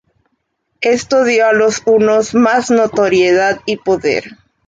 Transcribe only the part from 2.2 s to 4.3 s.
más notoriedad y poder.